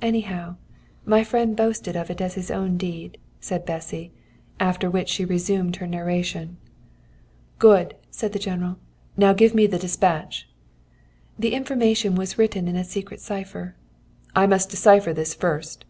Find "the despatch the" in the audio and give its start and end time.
9.66-11.52